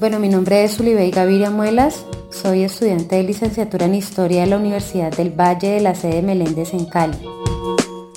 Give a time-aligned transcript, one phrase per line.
[0.00, 4.56] Bueno, mi nombre es Ulibey Gaviria Muelas, soy estudiante de licenciatura en Historia de la
[4.56, 7.18] Universidad del Valle de la sede Meléndez en Cali.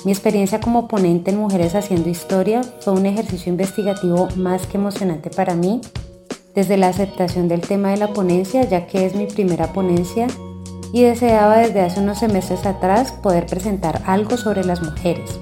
[0.04, 5.30] Mi experiencia como ponente en Mujeres Haciendo Historia fue un ejercicio investigativo más que emocionante
[5.30, 5.80] para mí,
[6.54, 10.28] desde la aceptación del tema de la ponencia, ya que es mi primera ponencia,
[10.92, 15.40] y deseaba desde hace unos semestres atrás poder presentar algo sobre las mujeres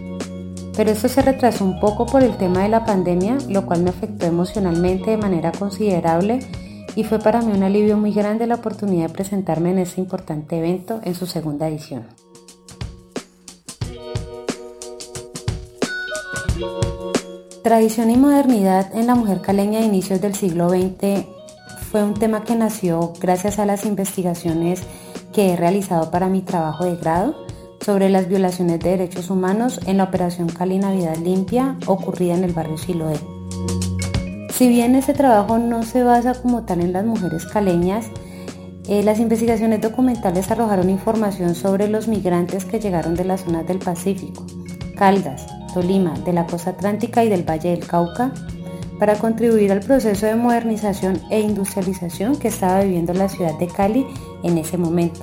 [0.80, 3.90] pero esto se retrasó un poco por el tema de la pandemia, lo cual me
[3.90, 6.38] afectó emocionalmente de manera considerable
[6.96, 10.56] y fue para mí un alivio muy grande la oportunidad de presentarme en este importante
[10.56, 12.06] evento en su segunda edición.
[17.62, 21.27] Tradición y modernidad en la mujer caleña de inicios del siglo XX
[21.91, 24.80] fue un tema que nació gracias a las investigaciones
[25.34, 27.49] que he realizado para mi trabajo de grado
[27.80, 32.53] sobre las violaciones de derechos humanos en la Operación Cali Navidad Limpia ocurrida en el
[32.53, 33.19] barrio Siloé.
[34.53, 38.06] Si bien este trabajo no se basa como tal en las mujeres caleñas,
[38.89, 43.78] eh, las investigaciones documentales arrojaron información sobre los migrantes que llegaron de las zonas del
[43.78, 44.44] Pacífico,
[44.97, 48.33] Caldas, Tolima, de la costa atlántica y del Valle del Cauca,
[48.98, 54.06] para contribuir al proceso de modernización e industrialización que estaba viviendo la ciudad de Cali
[54.42, 55.20] en ese momento.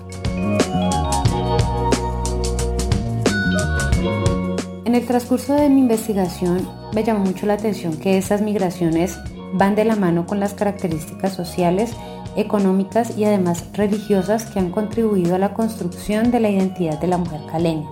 [4.97, 9.17] El transcurso de mi investigación me llamó mucho la atención que estas migraciones
[9.53, 11.91] van de la mano con las características sociales,
[12.35, 17.19] económicas y además religiosas que han contribuido a la construcción de la identidad de la
[17.19, 17.87] mujer caleña,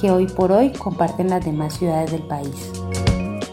[0.00, 2.70] que hoy por hoy comparten las demás ciudades del país.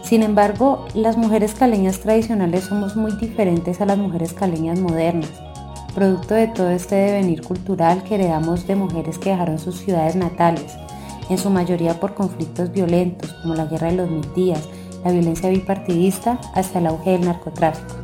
[0.04, 5.32] Sin embargo, las mujeres caleñas tradicionales somos muy diferentes a las mujeres caleñas modernas,
[5.96, 10.76] producto de todo este devenir cultural que heredamos de mujeres que dejaron sus ciudades natales,
[11.28, 14.68] en su mayoría por conflictos violentos como la guerra de los mil días,
[15.04, 17.94] la violencia bipartidista, hasta el auge del narcotráfico.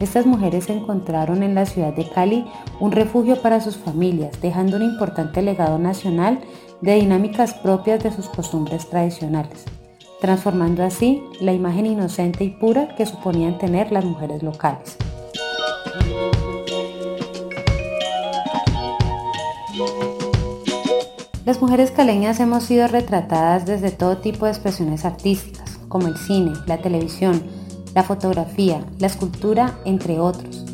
[0.00, 2.44] Estas mujeres encontraron en la ciudad de Cali
[2.80, 6.40] un refugio para sus familias, dejando un importante legado nacional
[6.80, 9.64] de dinámicas propias de sus costumbres tradicionales,
[10.20, 14.96] transformando así la imagen inocente y pura que suponían tener las mujeres locales.
[21.52, 26.52] Las mujeres caleñas hemos sido retratadas desde todo tipo de expresiones artísticas, como el cine,
[26.66, 27.42] la televisión,
[27.94, 30.64] la fotografía, la escultura, entre otros.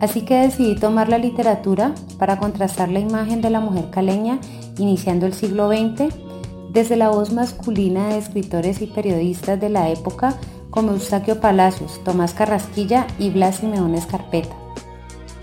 [0.00, 4.38] Así que decidí tomar la literatura para contrastar la imagen de la mujer caleña
[4.76, 6.14] iniciando el siglo XX
[6.74, 10.34] desde la voz masculina de escritores y periodistas de la época
[10.68, 14.67] como Eustaquio Palacios, Tomás Carrasquilla y Blas Simeón Escarpeta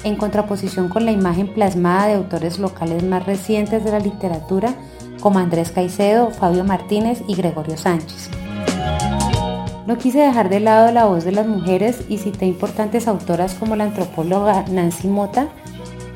[0.05, 4.75] en contraposición con la imagen plasmada de autores locales más recientes de la literatura
[5.19, 8.29] como Andrés Caicedo, Fabio Martínez y Gregorio Sánchez.
[9.87, 13.75] No quise dejar de lado la voz de las mujeres y cité importantes autoras como
[13.75, 15.47] la antropóloga Nancy Mota,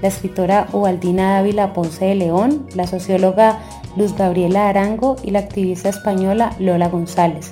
[0.04, 3.60] la escritora Ubaldina Dávila Ponce de León, la socióloga
[3.96, 7.52] Luz Gabriela Arango y la activista española Lola González,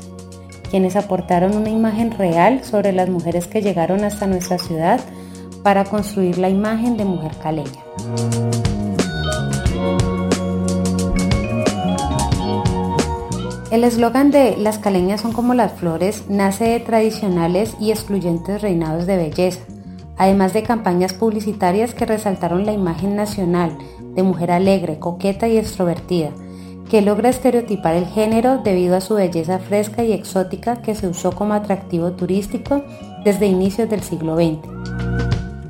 [0.69, 4.99] quienes aportaron una imagen real sobre las mujeres que llegaron hasta nuestra ciudad
[5.63, 7.84] para construir la imagen de mujer caleña.
[13.69, 19.06] El eslogan de Las caleñas son como las flores nace de tradicionales y excluyentes reinados
[19.06, 19.59] de belleza,
[20.18, 23.78] además de campañas publicitarias que resaltaron la imagen nacional
[24.16, 26.31] de mujer alegre, coqueta y extrovertida,
[26.89, 31.34] que logra estereotipar el género debido a su belleza fresca y exótica que se usó
[31.34, 32.84] como atractivo turístico
[33.25, 34.96] desde inicios del siglo XX.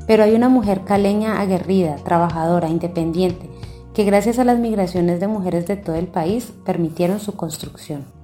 [0.08, 3.48] Pero hay una mujer caleña aguerrida, trabajadora, independiente,
[3.94, 8.17] que gracias a las migraciones de mujeres de todo el país permitieron su construcción.